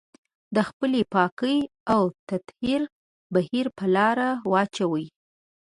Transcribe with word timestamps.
د 0.55 0.57
خپلې 0.69 1.01
پاکي 1.13 1.57
او 1.93 2.03
تطهير 2.29 2.81
بهير 3.33 3.67
په 3.77 3.85
لار 3.95 4.17
واچوي. 4.51 5.05